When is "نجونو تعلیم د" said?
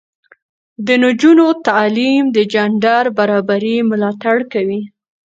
1.03-2.37